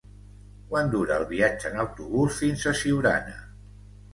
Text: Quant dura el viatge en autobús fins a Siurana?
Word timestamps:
Quant 0.71 0.87
dura 0.95 1.17
el 1.21 1.25
viatge 1.33 1.71
en 1.73 1.83
autobús 1.83 2.41
fins 2.41 2.67
a 2.73 2.77
Siurana? 2.81 3.37